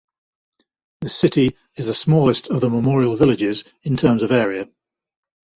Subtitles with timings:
[1.01, 4.67] The city is the smallest of the Memorial Villages in terms of area.